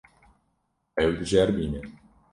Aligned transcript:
Ew 1.03 1.11
diceribîne. 1.19 1.81